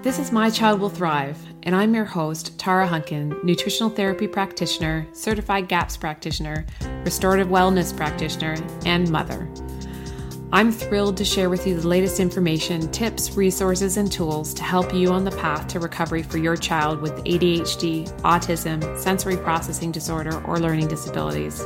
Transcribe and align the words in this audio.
This 0.00 0.20
is 0.20 0.30
My 0.30 0.48
Child 0.48 0.78
Will 0.78 0.90
Thrive, 0.90 1.36
and 1.64 1.74
I'm 1.74 1.92
your 1.92 2.04
host, 2.04 2.56
Tara 2.56 2.86
Hunkin, 2.86 3.42
nutritional 3.42 3.90
therapy 3.90 4.28
practitioner, 4.28 5.04
certified 5.10 5.66
GAPS 5.66 5.96
practitioner, 5.96 6.64
restorative 7.02 7.48
wellness 7.48 7.94
practitioner, 7.94 8.54
and 8.86 9.10
mother. 9.10 9.50
I'm 10.52 10.70
thrilled 10.70 11.16
to 11.16 11.24
share 11.24 11.50
with 11.50 11.66
you 11.66 11.80
the 11.80 11.88
latest 11.88 12.20
information, 12.20 12.88
tips, 12.92 13.36
resources, 13.36 13.96
and 13.96 14.10
tools 14.10 14.54
to 14.54 14.62
help 14.62 14.94
you 14.94 15.10
on 15.10 15.24
the 15.24 15.32
path 15.32 15.66
to 15.68 15.80
recovery 15.80 16.22
for 16.22 16.38
your 16.38 16.56
child 16.56 17.00
with 17.00 17.16
ADHD, 17.24 18.08
autism, 18.20 18.96
sensory 18.96 19.36
processing 19.36 19.90
disorder, 19.90 20.40
or 20.44 20.60
learning 20.60 20.86
disabilities. 20.86 21.60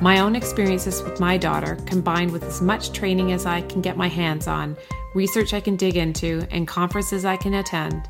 My 0.00 0.20
own 0.20 0.36
experiences 0.36 1.02
with 1.02 1.18
my 1.18 1.36
daughter, 1.36 1.76
combined 1.86 2.30
with 2.30 2.44
as 2.44 2.62
much 2.62 2.92
training 2.92 3.32
as 3.32 3.46
I 3.46 3.62
can 3.62 3.80
get 3.80 3.96
my 3.96 4.06
hands 4.06 4.46
on, 4.46 4.76
research 5.12 5.52
I 5.52 5.60
can 5.60 5.74
dig 5.74 5.96
into, 5.96 6.46
and 6.52 6.68
conferences 6.68 7.24
I 7.24 7.36
can 7.36 7.54
attend, 7.54 8.08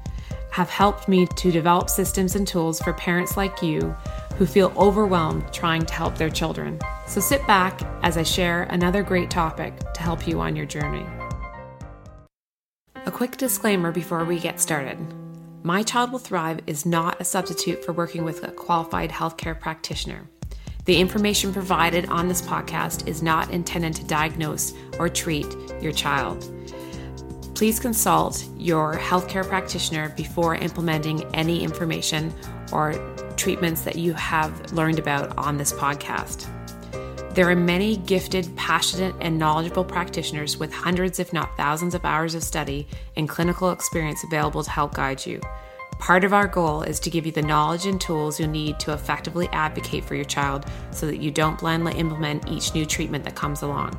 have 0.50 0.68
helped 0.68 1.08
me 1.08 1.26
to 1.26 1.50
develop 1.50 1.88
systems 1.88 2.36
and 2.36 2.46
tools 2.46 2.78
for 2.80 2.92
parents 2.92 3.38
like 3.38 3.62
you 3.62 3.96
who 4.36 4.44
feel 4.44 4.70
overwhelmed 4.76 5.50
trying 5.50 5.86
to 5.86 5.94
help 5.94 6.18
their 6.18 6.28
children. 6.28 6.78
So 7.06 7.20
sit 7.22 7.46
back 7.46 7.80
as 8.02 8.18
I 8.18 8.22
share 8.22 8.64
another 8.64 9.02
great 9.02 9.30
topic 9.30 9.74
to 9.94 10.02
help 10.02 10.28
you 10.28 10.40
on 10.40 10.56
your 10.56 10.66
journey. 10.66 11.06
A 13.06 13.10
quick 13.10 13.38
disclaimer 13.38 13.92
before 13.92 14.26
we 14.26 14.38
get 14.38 14.60
started. 14.60 14.98
My 15.62 15.82
Child 15.82 16.12
Will 16.12 16.18
Thrive 16.18 16.60
is 16.66 16.84
not 16.84 17.18
a 17.18 17.24
substitute 17.24 17.82
for 17.82 17.92
working 17.94 18.24
with 18.24 18.44
a 18.44 18.52
qualified 18.52 19.10
healthcare 19.10 19.58
practitioner. 19.58 20.28
The 20.88 20.98
information 20.98 21.52
provided 21.52 22.06
on 22.06 22.28
this 22.28 22.40
podcast 22.40 23.06
is 23.06 23.22
not 23.22 23.50
intended 23.50 23.94
to 23.96 24.04
diagnose 24.04 24.72
or 24.98 25.10
treat 25.10 25.46
your 25.82 25.92
child. 25.92 26.50
Please 27.54 27.78
consult 27.78 28.48
your 28.56 28.96
healthcare 28.96 29.46
practitioner 29.46 30.08
before 30.16 30.54
implementing 30.54 31.24
any 31.34 31.62
information 31.62 32.32
or 32.72 32.94
treatments 33.36 33.82
that 33.82 33.96
you 33.96 34.14
have 34.14 34.72
learned 34.72 34.98
about 34.98 35.36
on 35.36 35.58
this 35.58 35.74
podcast. 35.74 36.46
There 37.34 37.50
are 37.50 37.54
many 37.54 37.98
gifted, 37.98 38.48
passionate, 38.56 39.14
and 39.20 39.38
knowledgeable 39.38 39.84
practitioners 39.84 40.56
with 40.56 40.72
hundreds, 40.72 41.18
if 41.18 41.34
not 41.34 41.54
thousands, 41.58 41.94
of 41.94 42.02
hours 42.06 42.34
of 42.34 42.42
study 42.42 42.88
and 43.14 43.28
clinical 43.28 43.72
experience 43.72 44.24
available 44.24 44.62
to 44.62 44.70
help 44.70 44.94
guide 44.94 45.26
you. 45.26 45.38
Part 45.98 46.24
of 46.24 46.32
our 46.32 46.46
goal 46.46 46.82
is 46.82 47.00
to 47.00 47.10
give 47.10 47.26
you 47.26 47.32
the 47.32 47.42
knowledge 47.42 47.86
and 47.86 48.00
tools 48.00 48.38
you'll 48.38 48.50
need 48.50 48.78
to 48.80 48.92
effectively 48.92 49.48
advocate 49.52 50.04
for 50.04 50.14
your 50.14 50.24
child 50.24 50.64
so 50.90 51.06
that 51.06 51.18
you 51.18 51.30
don't 51.30 51.58
blindly 51.58 51.94
implement 51.96 52.48
each 52.48 52.74
new 52.74 52.86
treatment 52.86 53.24
that 53.24 53.34
comes 53.34 53.62
along. 53.62 53.98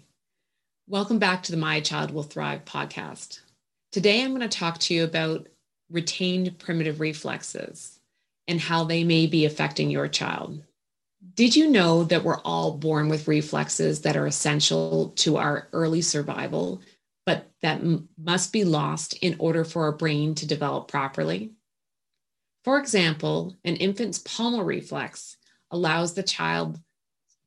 welcome 0.87 1.19
back 1.19 1.43
to 1.43 1.51
the 1.51 1.57
My 1.57 1.81
Child 1.81 2.11
Will 2.11 2.23
Thrive 2.23 2.63
podcast. 2.63 3.41
Today 3.91 4.23
I'm 4.23 4.29
going 4.29 4.39
to 4.39 4.47
talk 4.47 4.77
to 4.77 4.93
you 4.93 5.03
about 5.03 5.49
retained 5.91 6.57
primitive 6.59 7.01
reflexes 7.01 7.94
and 8.47 8.59
how 8.59 8.83
they 8.83 9.03
may 9.03 9.27
be 9.27 9.45
affecting 9.45 9.89
your 9.89 10.07
child. 10.07 10.63
Did 11.33 11.55
you 11.55 11.69
know 11.69 12.03
that 12.05 12.23
we're 12.23 12.41
all 12.41 12.77
born 12.77 13.09
with 13.09 13.27
reflexes 13.27 14.01
that 14.01 14.15
are 14.15 14.27
essential 14.27 15.09
to 15.17 15.37
our 15.37 15.67
early 15.73 16.01
survival 16.01 16.81
but 17.25 17.51
that 17.61 17.81
m- 17.81 18.07
must 18.17 18.53
be 18.53 18.63
lost 18.63 19.15
in 19.15 19.35
order 19.39 19.63
for 19.63 19.83
our 19.83 19.91
brain 19.91 20.35
to 20.35 20.47
develop 20.47 20.87
properly. 20.87 21.51
For 22.63 22.79
example, 22.79 23.57
an 23.63 23.75
infant's 23.75 24.19
palmar 24.19 24.63
reflex 24.63 25.37
allows 25.71 26.13
the 26.13 26.23
child 26.23 26.79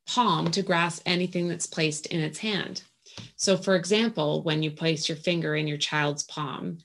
palm 0.07 0.51
to 0.51 0.63
grasp 0.63 1.03
anything 1.07 1.49
that's 1.49 1.67
placed 1.67 2.07
in 2.07 2.21
its 2.21 2.39
hand. 2.39 2.83
So, 3.37 3.57
for 3.57 3.75
example, 3.75 4.43
when 4.43 4.63
you 4.63 4.71
place 4.71 5.09
your 5.09 5.17
finger 5.17 5.57
in 5.57 5.67
your 5.67 5.79
child's 5.79 6.25
palm, 6.25 6.79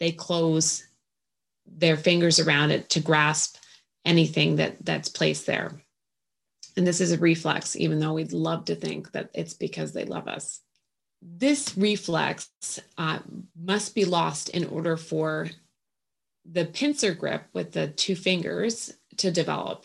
they 0.00 0.12
close 0.12 0.86
their 1.66 1.96
fingers 1.96 2.38
around 2.38 2.70
it 2.70 2.90
to 2.90 3.00
grasp 3.00 3.56
anything 4.04 4.56
that, 4.56 4.84
that's 4.84 5.08
placed 5.08 5.46
there. 5.46 5.72
And 6.76 6.86
this 6.86 7.00
is 7.00 7.12
a 7.12 7.18
reflex, 7.18 7.76
even 7.76 7.98
though 7.98 8.14
we'd 8.14 8.32
love 8.32 8.64
to 8.66 8.74
think 8.74 9.12
that 9.12 9.30
it's 9.34 9.54
because 9.54 9.92
they 9.92 10.04
love 10.04 10.26
us 10.28 10.60
this 11.22 11.76
reflex 11.78 12.50
uh, 12.98 13.20
must 13.60 13.94
be 13.94 14.04
lost 14.04 14.48
in 14.48 14.64
order 14.66 14.96
for 14.96 15.48
the 16.44 16.64
pincer 16.64 17.14
grip 17.14 17.44
with 17.52 17.72
the 17.72 17.88
two 17.88 18.16
fingers 18.16 18.92
to 19.16 19.30
develop. 19.30 19.84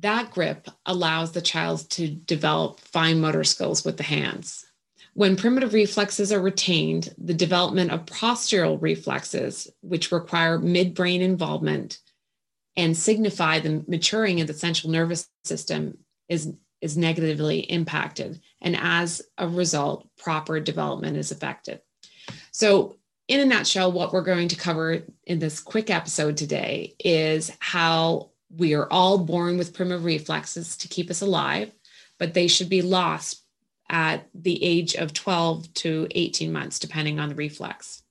That 0.00 0.30
grip 0.30 0.68
allows 0.86 1.32
the 1.32 1.42
child 1.42 1.90
to 1.90 2.08
develop 2.08 2.80
fine 2.80 3.20
motor 3.20 3.44
skills 3.44 3.84
with 3.84 3.98
the 3.98 4.02
hands. 4.02 4.64
When 5.14 5.36
primitive 5.36 5.74
reflexes 5.74 6.32
are 6.32 6.40
retained, 6.40 7.14
the 7.18 7.34
development 7.34 7.90
of 7.90 8.06
postural 8.06 8.80
reflexes, 8.80 9.70
which 9.82 10.10
require 10.10 10.58
midbrain 10.58 11.20
involvement 11.20 11.98
and 12.76 12.96
signify 12.96 13.58
the 13.58 13.84
maturing 13.86 14.40
of 14.40 14.46
the 14.46 14.54
central 14.54 14.90
nervous 14.90 15.28
system, 15.44 15.98
is 16.28 16.52
is 16.80 16.96
negatively 16.96 17.60
impacted. 17.60 18.40
And 18.60 18.76
as 18.76 19.22
a 19.38 19.46
result, 19.46 20.08
proper 20.18 20.58
development 20.58 21.16
is 21.16 21.30
affected. 21.30 21.80
So, 22.50 22.96
in 23.28 23.38
a 23.38 23.44
nutshell, 23.44 23.92
what 23.92 24.12
we're 24.12 24.22
going 24.22 24.48
to 24.48 24.56
cover 24.56 25.02
in 25.24 25.38
this 25.38 25.60
quick 25.60 25.90
episode 25.90 26.36
today 26.36 26.96
is 26.98 27.52
how 27.60 28.30
we 28.50 28.74
are 28.74 28.90
all 28.90 29.18
born 29.18 29.56
with 29.56 29.74
primitive 29.74 30.04
reflexes 30.04 30.76
to 30.78 30.88
keep 30.88 31.08
us 31.08 31.22
alive, 31.22 31.72
but 32.18 32.34
they 32.34 32.48
should 32.48 32.68
be 32.68 32.82
lost 32.82 33.41
at 33.92 34.26
the 34.34 34.62
age 34.64 34.94
of 34.96 35.12
12 35.12 35.72
to 35.74 36.08
18 36.10 36.50
months, 36.50 36.78
depending 36.78 37.20
on 37.20 37.28
the 37.28 37.34
reflex. 37.34 38.02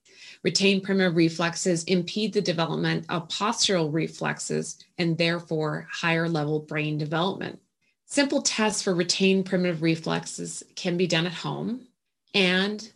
Retained 0.43 0.83
primitive 0.83 1.15
reflexes 1.15 1.83
impede 1.83 2.33
the 2.33 2.41
development 2.41 3.05
of 3.09 3.27
postural 3.27 3.91
reflexes 3.91 4.77
and 4.97 5.17
therefore 5.17 5.87
higher 5.91 6.29
level 6.29 6.59
brain 6.59 6.97
development. 6.97 7.59
Simple 8.05 8.41
tests 8.41 8.81
for 8.81 8.93
retained 8.93 9.45
primitive 9.45 9.81
reflexes 9.81 10.63
can 10.75 10.97
be 10.97 11.07
done 11.07 11.25
at 11.25 11.33
home, 11.33 11.87
and 12.33 12.91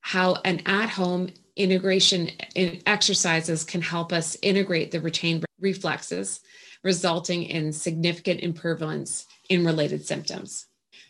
how 0.00 0.36
an 0.44 0.60
at 0.66 0.88
home 0.88 1.30
integration 1.56 2.30
exercises 2.54 3.64
can 3.64 3.80
help 3.82 4.12
us 4.12 4.36
integrate 4.42 4.90
the 4.90 5.00
retained 5.00 5.44
reflexes, 5.60 6.40
resulting 6.82 7.44
in 7.44 7.72
significant 7.72 8.40
improvements 8.40 9.26
in 9.48 9.64
related 9.64 10.04
symptoms. 10.06 10.66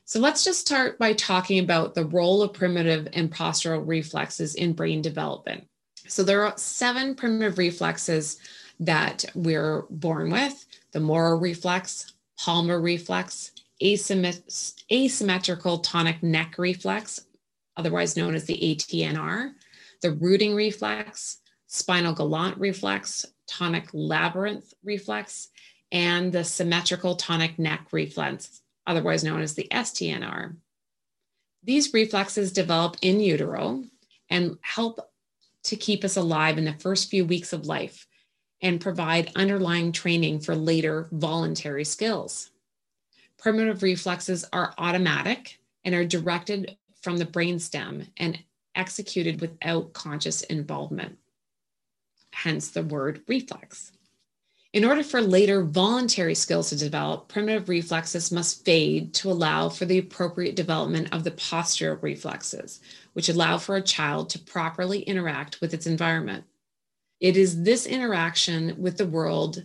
So 0.08 0.20
let's 0.20 0.44
just 0.44 0.60
start 0.60 1.00
by 1.00 1.14
talking 1.14 1.58
about 1.58 1.94
the 1.94 2.06
role 2.06 2.40
of 2.40 2.52
primitive 2.52 3.08
and 3.12 3.28
postural 3.28 3.82
reflexes 3.84 4.54
in 4.54 4.72
brain 4.72 5.02
development. 5.02 5.66
So 6.06 6.22
there 6.22 6.44
are 6.44 6.56
seven 6.56 7.16
primitive 7.16 7.58
reflexes 7.58 8.38
that 8.78 9.24
we're 9.34 9.82
born 9.90 10.30
with 10.30 10.64
the 10.92 11.00
Moro 11.00 11.36
reflex, 11.36 12.14
palmar 12.38 12.80
reflex, 12.80 13.50
asymmetrical 13.82 15.78
tonic 15.78 16.22
neck 16.22 16.54
reflex, 16.56 17.26
otherwise 17.76 18.16
known 18.16 18.36
as 18.36 18.44
the 18.44 18.58
ATNR, 18.62 19.54
the 20.02 20.12
rooting 20.12 20.54
reflex, 20.54 21.38
spinal 21.66 22.14
galant 22.14 22.56
reflex, 22.58 23.26
tonic 23.48 23.88
labyrinth 23.92 24.72
reflex, 24.84 25.48
and 25.90 26.32
the 26.32 26.44
symmetrical 26.44 27.16
tonic 27.16 27.58
neck 27.58 27.88
reflex, 27.90 28.62
otherwise 28.86 29.24
known 29.24 29.42
as 29.42 29.54
the 29.54 29.68
STNR. 29.70 30.56
These 31.62 31.92
reflexes 31.92 32.52
develop 32.52 32.96
in 33.02 33.20
utero 33.20 33.84
and 34.30 34.58
help 34.60 35.10
to 35.64 35.76
keep 35.76 36.04
us 36.04 36.16
alive 36.16 36.58
in 36.58 36.64
the 36.64 36.74
first 36.74 37.10
few 37.10 37.24
weeks 37.24 37.52
of 37.52 37.66
life 37.66 38.06
and 38.62 38.80
provide 38.80 39.32
underlying 39.34 39.92
training 39.92 40.40
for 40.40 40.54
later 40.54 41.08
voluntary 41.12 41.84
skills. 41.84 42.50
Primitive 43.38 43.82
reflexes 43.82 44.44
are 44.52 44.74
automatic 44.78 45.58
and 45.84 45.94
are 45.94 46.04
directed 46.04 46.76
from 47.02 47.16
the 47.18 47.26
brainstem 47.26 48.08
and 48.16 48.38
executed 48.74 49.40
without 49.40 49.92
conscious 49.92 50.42
involvement. 50.42 51.18
hence 52.32 52.68
the 52.68 52.82
word 52.82 53.22
reflex. 53.28 53.92
In 54.76 54.84
order 54.84 55.02
for 55.02 55.22
later 55.22 55.62
voluntary 55.62 56.34
skills 56.34 56.68
to 56.68 56.76
develop, 56.76 57.28
primitive 57.28 57.70
reflexes 57.70 58.30
must 58.30 58.62
fade 58.62 59.14
to 59.14 59.30
allow 59.30 59.70
for 59.70 59.86
the 59.86 59.96
appropriate 59.96 60.54
development 60.54 61.08
of 61.14 61.24
the 61.24 61.30
postural 61.30 61.96
reflexes, 62.02 62.80
which 63.14 63.30
allow 63.30 63.56
for 63.56 63.76
a 63.76 63.80
child 63.80 64.28
to 64.28 64.38
properly 64.38 65.00
interact 65.00 65.62
with 65.62 65.72
its 65.72 65.86
environment. 65.86 66.44
It 67.20 67.38
is 67.38 67.62
this 67.62 67.86
interaction 67.86 68.74
with 68.76 68.98
the 68.98 69.06
world 69.06 69.64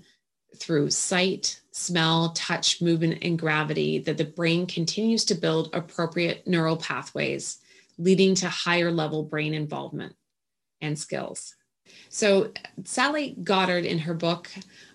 through 0.55 0.91
sight, 0.91 1.59
smell, 1.73 2.29
touch, 2.29 2.81
movement, 2.81 3.17
and 3.21 3.37
gravity 3.37 3.99
that 3.99 4.15
the 4.17 4.23
brain 4.23 4.65
continues 4.65 5.25
to 5.25 5.35
build 5.35 5.71
appropriate 5.73 6.47
neural 6.47 6.77
pathways, 6.77 7.57
leading 7.97 8.33
to 8.35 8.47
higher 8.47 8.93
level 8.93 9.23
brain 9.23 9.53
involvement 9.53 10.15
and 10.79 10.97
skills. 10.97 11.53
So, 12.07 12.53
Sally 12.85 13.35
Goddard, 13.43 13.85
in 13.85 13.99
her 13.99 14.13
book, 14.13 14.49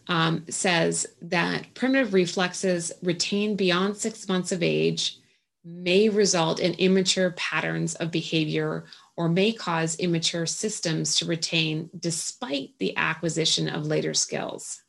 um, 0.09 0.45
says 0.49 1.07
that 1.23 1.75
primitive 1.75 2.15
reflexes 2.15 2.93
retained 3.03 3.59
beyond 3.59 3.97
six 3.97 4.29
months 4.29 4.53
of 4.53 4.63
age 4.63 5.19
may 5.65 6.09
result 6.09 6.61
in 6.61 6.75
immature 6.75 7.33
patterns 7.33 7.97
of 7.97 8.13
behavior 8.13 8.85
or 9.17 9.29
may 9.29 9.53
cause 9.53 9.97
immature 9.97 10.47
systems 10.47 11.17
to 11.17 11.25
retain 11.25 11.91
despite 11.99 12.71
the 12.79 12.97
acquisition 12.97 13.69
of 13.69 13.87
later 13.87 14.15
skills. 14.15 14.83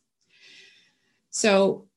So, 1.31 1.87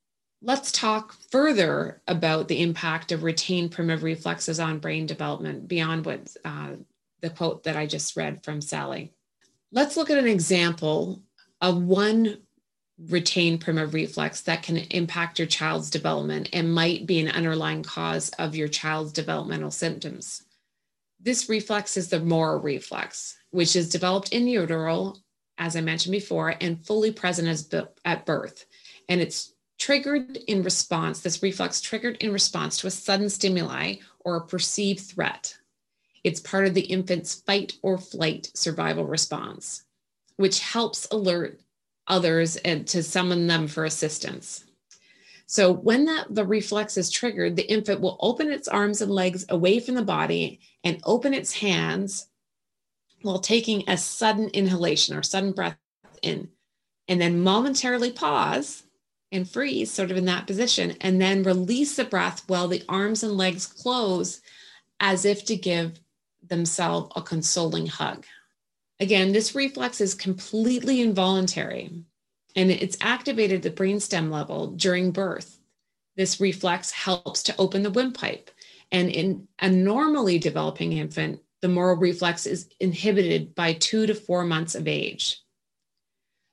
let's 0.41 0.71
talk 0.71 1.15
further 1.29 2.01
about 2.07 2.47
the 2.47 2.61
impact 2.61 3.11
of 3.11 3.21
retained 3.21 3.71
primitive 3.71 4.01
reflexes 4.01 4.59
on 4.59 4.79
brain 4.79 5.05
development 5.05 5.67
beyond 5.67 6.05
what 6.05 6.35
uh, 6.43 6.71
the 7.21 7.29
quote 7.29 7.63
that 7.63 7.77
I 7.77 7.85
just 7.85 8.17
read 8.17 8.43
from 8.43 8.61
Sally. 8.61 9.13
Let's 9.71 9.95
look 9.95 10.09
at 10.09 10.17
an 10.17 10.27
example 10.27 11.21
of 11.61 11.81
one 11.83 12.39
retained 13.09 13.61
primitive 13.61 13.93
reflex 13.93 14.41
that 14.41 14.63
can 14.63 14.77
impact 14.77 15.39
your 15.39 15.47
child's 15.47 15.89
development 15.89 16.49
and 16.53 16.73
might 16.73 17.05
be 17.05 17.19
an 17.19 17.29
underlying 17.29 17.83
cause 17.83 18.29
of 18.37 18.55
your 18.55 18.67
child's 18.67 19.11
developmental 19.11 19.71
symptoms. 19.71 20.43
This 21.19 21.49
reflex 21.49 21.97
is 21.97 22.09
the 22.09 22.19
Moro 22.19 22.59
reflex, 22.59 23.37
which 23.51 23.75
is 23.75 23.89
developed 23.89 24.33
in 24.33 24.47
utero, 24.47 25.15
as 25.57 25.75
I 25.75 25.81
mentioned 25.81 26.13
before, 26.13 26.55
and 26.61 26.85
fully 26.85 27.11
present 27.11 27.47
as 27.47 27.69
at 28.05 28.25
birth. 28.25 28.65
And 29.07 29.21
it's 29.21 29.53
triggered 29.77 30.37
in 30.47 30.63
response, 30.63 31.21
this 31.21 31.41
reflex 31.41 31.81
triggered 31.81 32.17
in 32.17 32.31
response 32.31 32.77
to 32.77 32.87
a 32.87 32.91
sudden 32.91 33.29
stimuli 33.29 33.95
or 34.19 34.35
a 34.35 34.45
perceived 34.45 35.01
threat. 35.01 35.57
It's 36.23 36.39
part 36.39 36.67
of 36.67 36.75
the 36.75 36.81
infant's 36.81 37.41
fight 37.41 37.73
or 37.81 37.97
flight 37.97 38.51
survival 38.53 39.05
response, 39.05 39.83
which 40.37 40.59
helps 40.59 41.07
alert 41.11 41.59
others 42.11 42.57
and 42.57 42.85
to 42.89 43.01
summon 43.01 43.47
them 43.47 43.67
for 43.67 43.85
assistance. 43.85 44.65
So 45.47 45.73
when 45.73 46.05
that 46.05 46.33
the 46.33 46.45
reflex 46.45 46.95
is 46.97 47.09
triggered, 47.09 47.55
the 47.55 47.69
infant 47.69 47.99
will 47.99 48.17
open 48.21 48.51
its 48.51 48.67
arms 48.67 49.01
and 49.01 49.11
legs 49.11 49.45
away 49.49 49.79
from 49.79 49.95
the 49.95 50.03
body 50.03 50.59
and 50.83 51.01
open 51.03 51.33
its 51.33 51.53
hands 51.53 52.27
while 53.21 53.39
taking 53.39 53.83
a 53.87 53.97
sudden 53.97 54.49
inhalation 54.49 55.15
or 55.15 55.23
sudden 55.23 55.51
breath 55.51 55.77
in, 56.21 56.49
and 57.07 57.19
then 57.19 57.41
momentarily 57.41 58.11
pause 58.11 58.83
and 59.31 59.49
freeze, 59.49 59.91
sort 59.91 60.11
of 60.11 60.17
in 60.17 60.25
that 60.25 60.47
position, 60.47 60.95
and 61.01 61.21
then 61.21 61.43
release 61.43 61.95
the 61.95 62.05
breath 62.05 62.43
while 62.47 62.67
the 62.67 62.83
arms 62.89 63.23
and 63.23 63.37
legs 63.37 63.65
close 63.65 64.41
as 64.99 65.25
if 65.25 65.45
to 65.45 65.55
give 65.55 65.99
themselves 66.47 67.11
a 67.15 67.21
consoling 67.21 67.87
hug. 67.87 68.25
Again, 69.01 69.31
this 69.31 69.55
reflex 69.55 69.99
is 69.99 70.13
completely 70.13 71.01
involuntary 71.01 71.91
and 72.55 72.69
it's 72.69 72.97
activated 73.01 73.65
at 73.65 73.75
the 73.75 73.83
brainstem 73.83 74.29
level 74.29 74.67
during 74.67 75.11
birth. 75.11 75.59
This 76.15 76.39
reflex 76.39 76.91
helps 76.91 77.41
to 77.43 77.55
open 77.57 77.81
the 77.81 77.89
windpipe. 77.89 78.51
And 78.91 79.09
in 79.09 79.47
a 79.57 79.69
normally 79.69 80.37
developing 80.37 80.93
infant, 80.93 81.39
the 81.61 81.67
Moro 81.67 81.95
reflex 81.95 82.45
is 82.45 82.69
inhibited 82.79 83.55
by 83.55 83.73
two 83.73 84.05
to 84.05 84.13
four 84.13 84.43
months 84.43 84.75
of 84.75 84.87
age. 84.87 85.41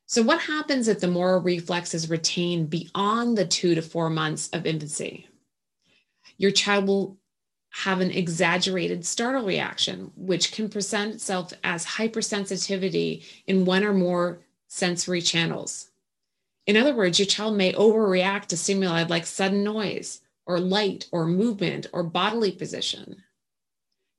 So, 0.07 0.23
what 0.23 0.41
happens 0.41 0.89
if 0.89 1.01
the 1.01 1.09
Moro 1.09 1.41
reflex 1.41 1.93
is 1.93 2.09
retained 2.09 2.71
beyond 2.71 3.37
the 3.37 3.47
two 3.47 3.75
to 3.75 3.83
four 3.83 4.09
months 4.09 4.49
of 4.55 4.65
infancy? 4.65 5.27
Your 6.39 6.51
child 6.51 6.87
will 6.87 7.19
have 7.71 8.01
an 8.01 8.11
exaggerated 8.11 9.05
startle 9.05 9.45
reaction, 9.45 10.11
which 10.17 10.53
can 10.53 10.69
present 10.69 11.15
itself 11.15 11.53
as 11.63 11.85
hypersensitivity 11.85 13.25
in 13.47 13.65
one 13.65 13.85
or 13.85 13.93
more 13.93 14.41
sensory 14.69 15.21
channels. 15.21 15.91
In 16.67 16.77
other 16.77 16.95
words, 16.95 17.19
your 17.19 17.27
child 17.27 17.57
may 17.57 17.73
overreact 17.73 18.47
to 18.47 18.57
stimuli 18.57 19.05
like 19.05 19.27
sudden 19.27 19.65
noise 19.65 20.21
or 20.47 20.61
light 20.61 21.07
or 21.13 21.27
movement 21.27 21.87
or 21.93 22.03
bodily 22.03 22.53
position. 22.53 23.23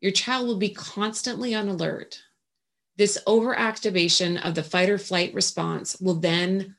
Your 0.01 0.11
child 0.11 0.47
will 0.47 0.57
be 0.57 0.69
constantly 0.69 1.53
on 1.53 1.67
alert. 1.67 2.21
This 2.97 3.17
overactivation 3.27 4.43
of 4.45 4.55
the 4.55 4.63
fight 4.63 4.89
or 4.89 4.97
flight 4.97 5.33
response 5.33 5.99
will 5.99 6.15
then 6.15 6.75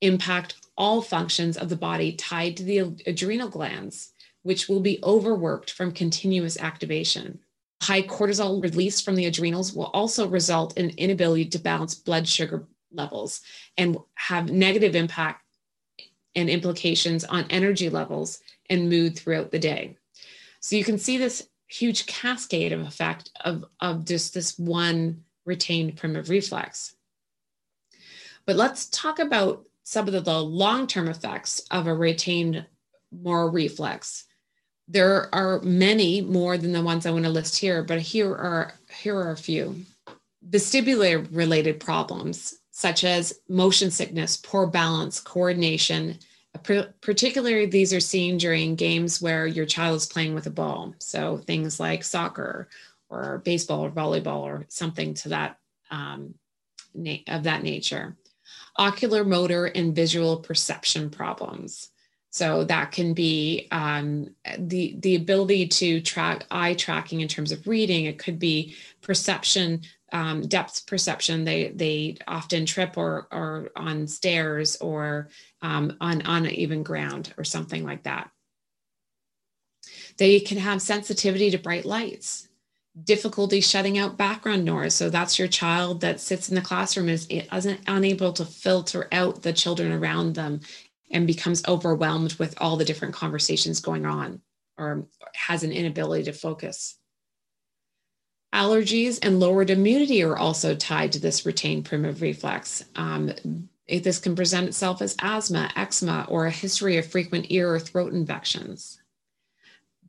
impact 0.00 0.54
all 0.76 1.00
functions 1.00 1.56
of 1.56 1.68
the 1.68 1.76
body 1.76 2.12
tied 2.12 2.56
to 2.56 2.62
the 2.62 2.78
adrenal 3.06 3.48
glands 3.48 4.12
which 4.44 4.68
will 4.68 4.80
be 4.80 5.00
overworked 5.02 5.72
from 5.72 5.90
continuous 5.90 6.56
activation. 6.58 7.40
High 7.82 8.02
cortisol 8.02 8.62
release 8.62 9.00
from 9.00 9.16
the 9.16 9.26
adrenals 9.26 9.72
will 9.72 9.86
also 9.86 10.28
result 10.28 10.78
in 10.78 10.90
inability 10.90 11.46
to 11.46 11.58
balance 11.58 11.94
blood 11.94 12.28
sugar 12.28 12.66
levels 12.92 13.40
and 13.76 13.96
have 14.14 14.52
negative 14.52 14.94
impact 14.94 15.42
and 16.36 16.48
implications 16.48 17.24
on 17.24 17.46
energy 17.50 17.88
levels 17.88 18.40
and 18.70 18.88
mood 18.88 19.18
throughout 19.18 19.50
the 19.50 19.58
day. 19.58 19.96
So 20.60 20.76
you 20.76 20.84
can 20.84 20.98
see 20.98 21.16
this 21.16 21.48
huge 21.66 22.06
cascade 22.06 22.72
of 22.72 22.80
effect 22.80 23.30
of, 23.44 23.64
of 23.80 24.04
just 24.04 24.34
this 24.34 24.58
one 24.58 25.24
retained 25.44 25.96
primitive 25.96 26.28
reflex. 26.28 26.94
But 28.46 28.56
let's 28.56 28.88
talk 28.90 29.18
about 29.18 29.64
some 29.84 30.06
of 30.06 30.12
the, 30.12 30.20
the 30.20 30.42
long-term 30.42 31.08
effects 31.08 31.60
of 31.70 31.86
a 31.86 31.94
retained 31.94 32.66
Moro 33.10 33.48
reflex 33.48 34.24
there 34.88 35.34
are 35.34 35.60
many 35.60 36.20
more 36.20 36.58
than 36.58 36.72
the 36.72 36.82
ones 36.82 37.06
I 37.06 37.10
want 37.10 37.24
to 37.24 37.30
list 37.30 37.58
here, 37.58 37.82
but 37.82 38.00
here 38.00 38.30
are 38.30 38.74
here 39.00 39.16
are 39.16 39.32
a 39.32 39.36
few. 39.36 39.84
Vestibular 40.48 41.26
related 41.30 41.80
problems 41.80 42.54
such 42.70 43.04
as 43.04 43.40
motion 43.48 43.90
sickness, 43.90 44.36
poor 44.36 44.66
balance, 44.66 45.20
coordination. 45.20 46.18
Particularly, 47.00 47.66
these 47.66 47.92
are 47.92 48.00
seen 48.00 48.36
during 48.36 48.74
games 48.74 49.22
where 49.22 49.46
your 49.46 49.66
child 49.66 49.96
is 49.96 50.06
playing 50.06 50.34
with 50.34 50.46
a 50.46 50.50
ball. 50.50 50.94
So 50.98 51.38
things 51.38 51.80
like 51.80 52.04
soccer 52.04 52.68
or 53.08 53.42
baseball 53.44 53.84
or 53.84 53.90
volleyball 53.90 54.42
or 54.42 54.66
something 54.68 55.14
to 55.14 55.30
that 55.30 55.58
um, 55.90 56.34
of 57.26 57.44
that 57.44 57.62
nature. 57.62 58.16
Ocular, 58.76 59.24
motor, 59.24 59.66
and 59.66 59.94
visual 59.94 60.36
perception 60.38 61.10
problems 61.10 61.90
so 62.34 62.64
that 62.64 62.90
can 62.90 63.14
be 63.14 63.68
um, 63.70 64.28
the 64.58 64.96
the 64.98 65.14
ability 65.14 65.68
to 65.68 66.00
track 66.00 66.44
eye 66.50 66.74
tracking 66.74 67.20
in 67.20 67.28
terms 67.28 67.52
of 67.52 67.68
reading. 67.68 68.06
It 68.06 68.18
could 68.18 68.40
be 68.40 68.74
perception, 69.02 69.82
um, 70.10 70.40
depth 70.48 70.84
perception. 70.88 71.44
They 71.44 71.68
they 71.68 72.16
often 72.26 72.66
trip 72.66 72.98
or 72.98 73.28
or 73.30 73.70
on 73.76 74.08
stairs 74.08 74.74
or 74.80 75.28
um, 75.62 75.96
on 76.00 76.22
uneven 76.22 76.82
ground 76.82 77.32
or 77.38 77.44
something 77.44 77.84
like 77.84 78.02
that. 78.02 78.30
They 80.16 80.40
can 80.40 80.58
have 80.58 80.82
sensitivity 80.82 81.52
to 81.52 81.58
bright 81.58 81.84
lights 81.84 82.48
difficulty 83.02 83.60
shutting 83.60 83.98
out 83.98 84.16
background 84.16 84.64
noise. 84.64 84.94
So 84.94 85.10
that's 85.10 85.36
your 85.36 85.48
child 85.48 86.00
that 86.02 86.20
sits 86.20 86.48
in 86.48 86.54
the 86.54 86.60
classroom 86.60 87.08
is, 87.08 87.26
is 87.28 87.66
unable 87.88 88.32
to 88.34 88.44
filter 88.44 89.08
out 89.10 89.42
the 89.42 89.52
children 89.52 89.90
around 89.90 90.36
them 90.36 90.60
and 91.10 91.26
becomes 91.26 91.66
overwhelmed 91.66 92.34
with 92.34 92.54
all 92.60 92.76
the 92.76 92.84
different 92.84 93.14
conversations 93.14 93.80
going 93.80 94.06
on 94.06 94.40
or 94.76 95.06
has 95.34 95.62
an 95.62 95.72
inability 95.72 96.24
to 96.24 96.32
focus. 96.32 96.96
Allergies 98.52 99.18
and 99.22 99.40
lowered 99.40 99.70
immunity 99.70 100.22
are 100.22 100.36
also 100.36 100.74
tied 100.74 101.12
to 101.12 101.18
this 101.18 101.44
retained 101.44 101.84
primitive 101.84 102.22
reflex. 102.22 102.84
Um, 102.94 103.32
this 103.88 104.18
can 104.18 104.36
present 104.36 104.68
itself 104.68 105.02
as 105.02 105.16
asthma, 105.20 105.70
eczema, 105.76 106.26
or 106.28 106.46
a 106.46 106.50
history 106.50 106.96
of 106.96 107.06
frequent 107.06 107.46
ear 107.50 107.74
or 107.74 107.80
throat 107.80 108.12
infections. 108.12 109.00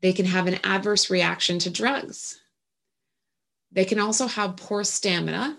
They 0.01 0.13
can 0.13 0.25
have 0.25 0.47
an 0.47 0.59
adverse 0.63 1.09
reaction 1.09 1.59
to 1.59 1.69
drugs. 1.69 2.39
They 3.71 3.85
can 3.85 3.99
also 3.99 4.27
have 4.27 4.57
poor 4.57 4.83
stamina, 4.83 5.57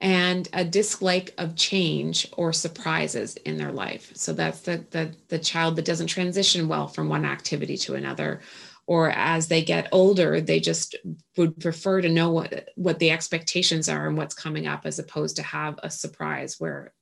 and 0.00 0.48
a 0.52 0.64
dislike 0.64 1.34
of 1.36 1.56
change 1.56 2.26
or 2.36 2.52
surprises 2.52 3.36
in 3.36 3.58
their 3.58 3.72
life. 3.72 4.12
So 4.14 4.32
that's 4.32 4.60
the, 4.60 4.84
the, 4.90 5.14
the 5.28 5.38
child 5.38 5.76
that 5.76 5.84
doesn't 5.84 6.06
transition 6.06 6.68
well 6.68 6.88
from 6.88 7.08
one 7.08 7.26
activity 7.26 7.76
to 7.78 7.96
another, 7.96 8.40
or 8.86 9.10
as 9.10 9.46
they 9.46 9.62
get 9.62 9.88
older 9.92 10.40
they 10.40 10.58
just 10.58 10.96
would 11.36 11.60
prefer 11.60 12.00
to 12.00 12.08
know 12.08 12.32
what 12.32 12.70
what 12.74 12.98
the 12.98 13.12
expectations 13.12 13.88
are 13.88 14.08
and 14.08 14.16
what's 14.16 14.34
coming 14.34 14.66
up 14.66 14.84
as 14.84 14.98
opposed 14.98 15.36
to 15.36 15.42
have 15.42 15.78
a 15.82 15.88
surprise 15.88 16.56
where 16.58 16.92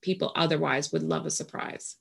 people 0.00 0.32
otherwise 0.34 0.92
would 0.92 1.02
love 1.02 1.26
a 1.26 1.30
surprise 1.30 1.96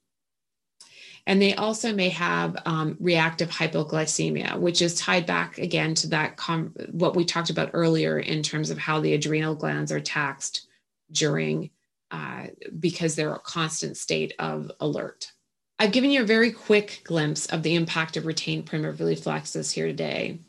and 1.27 1.41
they 1.41 1.53
also 1.55 1.93
may 1.93 2.09
have 2.09 2.55
um, 2.65 2.97
reactive 2.99 3.49
hypoglycemia, 3.49 4.57
which 4.57 4.81
is 4.81 4.95
tied 4.95 5.25
back 5.25 5.57
again 5.57 5.93
to 5.95 6.07
that 6.07 6.37
com- 6.37 6.73
what 6.91 7.15
we 7.15 7.25
talked 7.25 7.49
about 7.49 7.71
earlier 7.73 8.19
in 8.19 8.41
terms 8.41 8.69
of 8.69 8.77
how 8.77 8.99
the 8.99 9.13
adrenal 9.13 9.55
glands 9.55 9.91
are 9.91 9.99
taxed 9.99 10.67
during 11.11 11.69
uh, 12.11 12.47
because 12.79 13.15
they're 13.15 13.33
a 13.33 13.39
constant 13.39 13.97
state 13.97 14.33
of 14.39 14.71
alert. 14.79 15.31
I've 15.77 15.91
given 15.91 16.11
you 16.11 16.23
a 16.23 16.25
very 16.25 16.51
quick 16.51 17.01
glimpse 17.05 17.45
of 17.47 17.63
the 17.63 17.75
impact 17.75 18.17
of 18.17 18.25
retained 18.25 18.65
primitive 18.65 18.99
reflexes 18.99 19.71
here 19.71 19.87
today. 19.87 20.39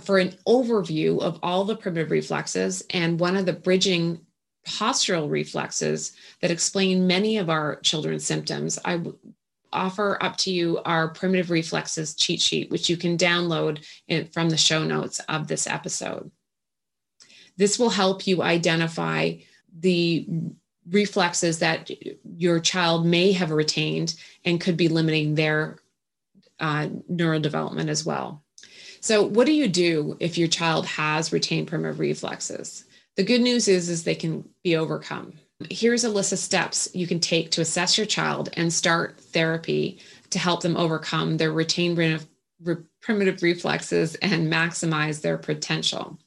For 0.00 0.18
an 0.18 0.34
overview 0.46 1.20
of 1.20 1.38
all 1.42 1.64
the 1.64 1.76
primitive 1.76 2.10
reflexes 2.10 2.82
and 2.90 3.20
one 3.20 3.36
of 3.36 3.44
the 3.44 3.52
bridging 3.52 4.20
postural 4.66 5.30
reflexes 5.30 6.12
that 6.40 6.50
explain 6.50 7.06
many 7.06 7.36
of 7.36 7.50
our 7.50 7.80
children's 7.80 8.24
symptoms, 8.24 8.78
I 8.84 9.02
offer 9.72 10.18
up 10.20 10.36
to 10.38 10.52
you 10.52 10.80
our 10.84 11.08
primitive 11.08 11.50
reflexes 11.50 12.14
cheat 12.14 12.40
sheet, 12.40 12.70
which 12.70 12.88
you 12.88 12.96
can 12.96 13.16
download 13.16 13.84
in, 14.08 14.26
from 14.26 14.50
the 14.50 14.56
show 14.56 14.84
notes 14.84 15.20
of 15.28 15.46
this 15.46 15.66
episode. 15.66 16.30
This 17.56 17.78
will 17.78 17.90
help 17.90 18.26
you 18.26 18.42
identify 18.42 19.34
the 19.78 20.26
reflexes 20.88 21.58
that 21.60 21.90
your 22.36 22.58
child 22.60 23.06
may 23.06 23.32
have 23.32 23.50
retained 23.50 24.14
and 24.44 24.60
could 24.60 24.76
be 24.76 24.88
limiting 24.88 25.34
their 25.34 25.78
uh, 26.58 26.88
neurodevelopment 27.10 27.88
as 27.88 28.04
well. 28.04 28.42
So, 29.00 29.22
what 29.22 29.46
do 29.46 29.52
you 29.52 29.68
do 29.68 30.16
if 30.20 30.36
your 30.36 30.48
child 30.48 30.86
has 30.86 31.32
retained 31.32 31.68
primitive 31.68 32.00
reflexes? 32.00 32.84
The 33.16 33.24
good 33.24 33.40
news 33.40 33.68
is, 33.68 33.88
is 33.88 34.04
they 34.04 34.14
can 34.14 34.48
be 34.62 34.76
overcome. 34.76 35.34
Here's 35.68 36.04
a 36.04 36.08
list 36.08 36.32
of 36.32 36.38
steps 36.38 36.88
you 36.94 37.06
can 37.06 37.20
take 37.20 37.50
to 37.52 37.60
assess 37.60 37.98
your 37.98 38.06
child 38.06 38.48
and 38.54 38.72
start 38.72 39.20
therapy 39.20 40.00
to 40.30 40.38
help 40.38 40.62
them 40.62 40.76
overcome 40.76 41.36
their 41.36 41.52
retained 41.52 42.26
primitive 43.02 43.42
reflexes 43.42 44.14
and 44.16 44.50
maximize 44.50 45.20
their 45.20 45.38
potential. 45.38 46.18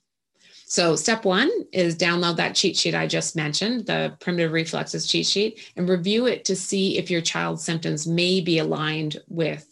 So, 0.66 0.96
step 0.96 1.24
one 1.24 1.52
is 1.72 1.96
download 1.96 2.38
that 2.38 2.56
cheat 2.56 2.76
sheet 2.76 2.96
I 2.96 3.06
just 3.06 3.36
mentioned, 3.36 3.86
the 3.86 4.18
primitive 4.20 4.52
reflexes 4.52 5.06
cheat 5.06 5.28
sheet, 5.28 5.72
and 5.76 5.88
review 5.88 6.26
it 6.26 6.46
to 6.46 6.56
see 6.56 6.98
if 6.98 7.12
your 7.12 7.22
child's 7.22 7.64
symptoms 7.64 8.08
may 8.08 8.42
be 8.42 8.58
aligned 8.58 9.22
with 9.28 9.68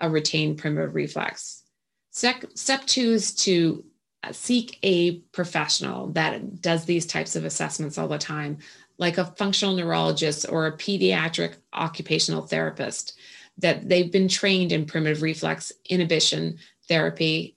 a 0.00 0.08
retained 0.08 0.58
primitive 0.58 0.94
reflex. 0.94 1.64
Step, 2.10 2.44
two 2.86 3.12
is 3.12 3.34
to 3.34 3.84
seek 4.32 4.78
a 4.82 5.18
professional 5.32 6.08
that 6.08 6.60
does 6.60 6.84
these 6.84 7.06
types 7.06 7.36
of 7.36 7.44
assessments 7.44 7.98
all 7.98 8.08
the 8.08 8.18
time, 8.18 8.58
like 8.98 9.18
a 9.18 9.24
functional 9.36 9.74
neurologist 9.74 10.46
or 10.48 10.66
a 10.66 10.76
pediatric 10.76 11.56
occupational 11.72 12.42
therapist, 12.42 13.18
that 13.58 13.88
they've 13.88 14.12
been 14.12 14.28
trained 14.28 14.72
in 14.72 14.86
primitive 14.86 15.22
reflex 15.22 15.72
inhibition 15.88 16.58
therapy 16.88 17.56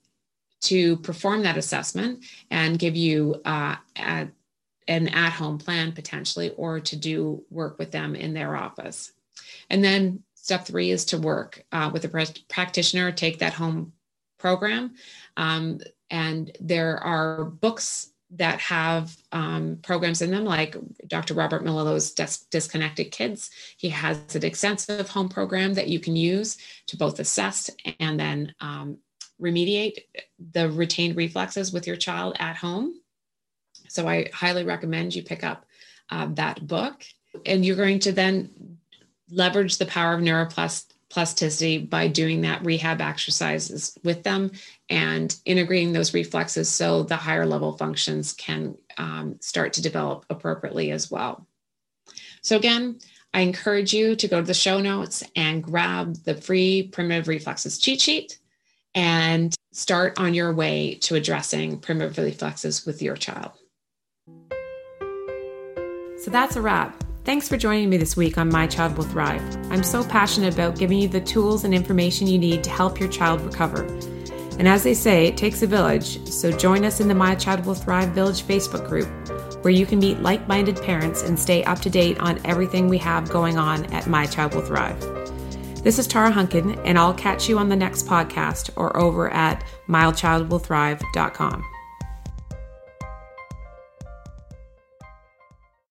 to 0.60 0.96
perform 0.98 1.42
that 1.42 1.56
assessment 1.56 2.24
and 2.50 2.78
give 2.78 2.96
you 2.96 3.40
uh, 3.44 3.76
an 3.96 5.08
at 5.08 5.32
home 5.32 5.56
plan 5.56 5.92
potentially, 5.92 6.50
or 6.56 6.80
to 6.80 6.96
do 6.96 7.42
work 7.50 7.78
with 7.78 7.90
them 7.90 8.14
in 8.14 8.34
their 8.34 8.56
office. 8.56 9.12
And 9.70 9.82
then 9.84 10.22
step 10.34 10.66
three 10.66 10.90
is 10.90 11.04
to 11.06 11.18
work 11.18 11.64
uh, 11.72 11.90
with 11.92 12.04
a 12.04 12.34
practitioner, 12.48 13.12
take 13.12 13.38
that 13.38 13.54
home 13.54 13.92
program. 14.38 14.94
Um, 15.36 15.80
and 16.10 16.56
there 16.60 16.98
are 16.98 17.44
books 17.44 18.09
that 18.32 18.60
have 18.60 19.16
um, 19.32 19.78
programs 19.82 20.22
in 20.22 20.30
them, 20.30 20.44
like 20.44 20.76
Dr. 21.08 21.34
Robert 21.34 21.64
Melillo's 21.64 22.12
Dis- 22.12 22.46
Disconnected 22.50 23.10
Kids. 23.10 23.50
He 23.76 23.88
has 23.88 24.34
an 24.34 24.44
extensive 24.44 25.08
home 25.08 25.28
program 25.28 25.74
that 25.74 25.88
you 25.88 25.98
can 25.98 26.14
use 26.14 26.56
to 26.86 26.96
both 26.96 27.18
assess 27.18 27.70
and 27.98 28.20
then 28.20 28.54
um, 28.60 28.98
remediate 29.40 30.04
the 30.52 30.70
retained 30.70 31.16
reflexes 31.16 31.72
with 31.72 31.86
your 31.86 31.96
child 31.96 32.36
at 32.38 32.56
home. 32.56 32.94
So 33.88 34.06
I 34.06 34.28
highly 34.32 34.64
recommend 34.64 35.14
you 35.14 35.22
pick 35.22 35.42
up 35.42 35.66
uh, 36.10 36.28
that 36.34 36.66
book. 36.66 37.04
And 37.46 37.64
you're 37.64 37.76
going 37.76 38.00
to 38.00 38.12
then 38.12 38.78
leverage 39.30 39.78
the 39.78 39.86
power 39.86 40.14
of 40.14 40.20
neuroplasticity 41.10 41.88
by 41.88 42.08
doing 42.08 42.40
that 42.42 42.64
rehab 42.64 43.00
exercises 43.00 43.98
with 44.04 44.22
them 44.22 44.50
and 44.88 45.36
integrating 45.44 45.92
those 45.92 46.14
reflexes 46.14 46.68
so 46.68 47.02
the 47.02 47.16
higher 47.16 47.46
level 47.46 47.76
functions 47.76 48.32
can 48.32 48.76
um, 48.98 49.36
start 49.40 49.72
to 49.74 49.82
develop 49.82 50.24
appropriately 50.30 50.90
as 50.90 51.10
well. 51.10 51.46
So, 52.42 52.56
again, 52.56 52.98
I 53.32 53.40
encourage 53.40 53.92
you 53.92 54.16
to 54.16 54.28
go 54.28 54.40
to 54.40 54.46
the 54.46 54.54
show 54.54 54.80
notes 54.80 55.22
and 55.36 55.62
grab 55.62 56.16
the 56.24 56.34
free 56.34 56.88
primitive 56.90 57.28
reflexes 57.28 57.78
cheat 57.78 58.00
sheet 58.00 58.38
and 58.94 59.54
start 59.72 60.18
on 60.18 60.34
your 60.34 60.52
way 60.52 60.96
to 60.96 61.14
addressing 61.14 61.78
primitive 61.78 62.18
reflexes 62.18 62.84
with 62.86 63.02
your 63.02 63.16
child. 63.16 63.52
So 66.18 66.30
that's 66.30 66.56
a 66.56 66.60
wrap. 66.60 67.04
Thanks 67.22 67.48
for 67.48 67.58
joining 67.58 67.90
me 67.90 67.98
this 67.98 68.16
week 68.16 68.38
on 68.38 68.48
My 68.48 68.66
Child 68.66 68.96
Will 68.96 69.04
Thrive. 69.04 69.42
I'm 69.70 69.82
so 69.82 70.02
passionate 70.02 70.54
about 70.54 70.78
giving 70.78 70.98
you 70.98 71.06
the 71.06 71.20
tools 71.20 71.64
and 71.64 71.74
information 71.74 72.26
you 72.26 72.38
need 72.38 72.64
to 72.64 72.70
help 72.70 72.98
your 72.98 73.10
child 73.10 73.42
recover. 73.42 73.84
And 74.58 74.66
as 74.66 74.84
they 74.84 74.94
say, 74.94 75.26
it 75.26 75.36
takes 75.36 75.62
a 75.62 75.66
village, 75.66 76.26
so 76.26 76.50
join 76.50 76.82
us 76.82 76.98
in 76.98 77.08
the 77.08 77.14
My 77.14 77.34
Child 77.34 77.66
Will 77.66 77.74
Thrive 77.74 78.10
Village 78.10 78.42
Facebook 78.42 78.88
group, 78.88 79.06
where 79.62 79.72
you 79.72 79.84
can 79.84 79.98
meet 79.98 80.22
like 80.22 80.48
minded 80.48 80.80
parents 80.82 81.22
and 81.22 81.38
stay 81.38 81.62
up 81.64 81.80
to 81.80 81.90
date 81.90 82.18
on 82.20 82.40
everything 82.46 82.88
we 82.88 82.98
have 82.98 83.28
going 83.28 83.58
on 83.58 83.84
at 83.92 84.06
My 84.06 84.24
Child 84.24 84.54
Will 84.54 84.62
Thrive. 84.62 84.98
This 85.84 85.98
is 85.98 86.06
Tara 86.06 86.30
Hunkin, 86.30 86.80
and 86.86 86.98
I'll 86.98 87.14
catch 87.14 87.50
you 87.50 87.58
on 87.58 87.68
the 87.68 87.76
next 87.76 88.06
podcast 88.06 88.70
or 88.76 88.96
over 88.96 89.30
at 89.30 89.62
mychildwillthrive.com. 89.88 91.69